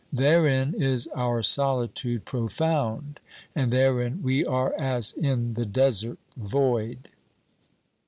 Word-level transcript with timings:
Therein 0.11 0.73
is 0.75 1.07
our 1.13 1.43
solitude 1.43 2.25
profound, 2.25 3.19
and 3.53 3.71
therein 3.71 4.23
we 4.23 4.43
are 4.43 4.73
as 4.79 5.11
in 5.11 5.53
the 5.53 5.67
desert 5.67 6.17
void. 6.35 7.09